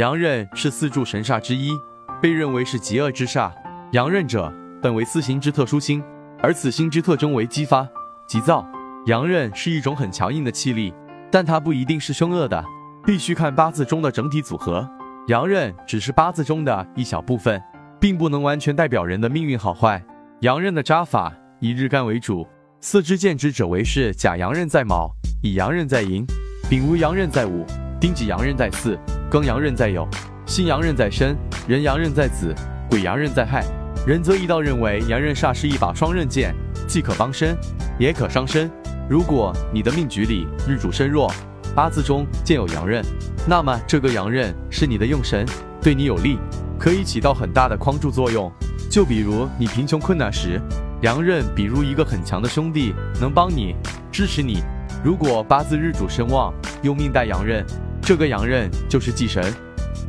[0.00, 1.72] 阳刃是四柱神煞之一，
[2.22, 3.52] 被认为是极恶之煞。
[3.92, 6.02] 阳刃者，本为四星之特殊星，
[6.42, 7.86] 而此星之特征为激发、
[8.26, 8.66] 急躁。
[9.04, 10.90] 阳刃是一种很强硬的气力，
[11.30, 12.64] 但它不一定是凶恶的，
[13.04, 14.88] 必须看八字中的整体组合。
[15.28, 17.62] 阳刃只是八字中的一小部分，
[18.00, 20.02] 并不能完全代表人的命运好坏。
[20.40, 22.48] 阳刃的扎法以日干为主，
[22.80, 25.10] 四支见之者为是甲阳刃在卯，
[25.42, 26.24] 乙阳刃在寅，
[26.70, 27.66] 丙无阳刃在午，
[28.00, 28.98] 丁己阳刃在巳，
[29.30, 30.08] 庚阳刃在酉，
[30.46, 31.36] 辛阳刃在申，
[31.68, 32.54] 壬阳刃在子，
[32.88, 33.62] 癸阳刃在亥。
[34.06, 36.54] 仁则易道认为阳刃煞是一把双刃剑，
[36.88, 37.54] 既可帮身，
[37.98, 38.70] 也可伤身。
[39.06, 41.30] 如果你的命局里日主身弱，
[41.74, 43.04] 八字中见有阳刃，
[43.46, 45.44] 那么这个阳刃是你的用神，
[45.82, 46.38] 对你有利，
[46.78, 48.50] 可以起到很大的框助作用。
[48.90, 50.58] 就比如你贫穷困难时，
[51.02, 53.76] 阳刃比如一个很强的兄弟，能帮你
[54.10, 54.62] 支持你。
[55.04, 57.64] 如果八字日主身旺，又命带阳刃，
[58.02, 59.52] 这个阳刃就是忌神。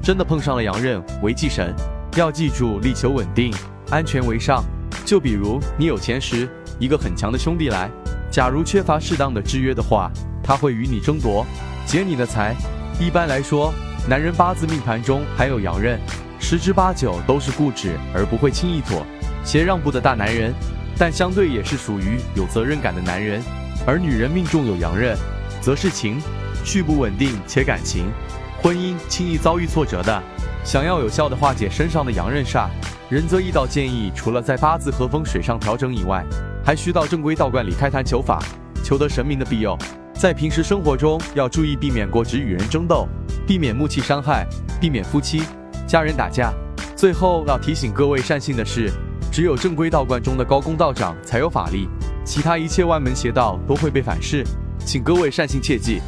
[0.02, 1.73] 真的碰上了阳刃为忌神，
[2.16, 3.54] 要记住力求稳定。
[3.90, 4.64] 安全为上。
[5.06, 6.47] 就比如你有钱时，
[6.80, 7.89] 一个很强的兄弟来，
[8.31, 10.09] 假如缺乏适当的制约的话，
[10.44, 11.45] 他会与你争夺，
[11.86, 12.56] 劫你的财。
[13.00, 13.73] 一般来说，
[14.08, 16.00] 男人八字命盘中还有阳刃，
[16.39, 19.06] 十之八九都是固执而不会轻易妥
[19.44, 20.53] 协让步的大男人，
[20.97, 23.42] 但相对也是属于有责任感的男人。
[23.86, 25.17] 而女人命中有阳刃，
[25.62, 26.22] 则是情
[26.64, 28.06] 绪不稳定且感情、
[28.62, 30.23] 婚姻轻易遭遇挫折的。
[30.64, 32.68] 想要有效的化解身上的阳刃煞。
[33.09, 36.23] 仁则易道建议，除了在八字和风水上调整以外，
[36.64, 38.42] 还需到正规道观里开坛求法，
[38.84, 39.78] 求得神明的庇佑。
[40.14, 43.08] 在平时生活中，要注意避免过直与人争斗，
[43.46, 44.48] 避免木气伤害，
[44.80, 45.44] 避免夫妻、
[45.86, 46.53] 家人打架。
[46.96, 48.90] 最后要提醒各位善信的是，
[49.30, 51.90] 只有正规道观中的高公道长才有法力，
[52.23, 54.42] 其他一切歪门邪道都会被反噬，
[54.86, 56.00] 请各位善信切记。